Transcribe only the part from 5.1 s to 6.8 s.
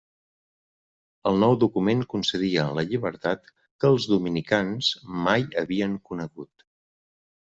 mai havien conegut.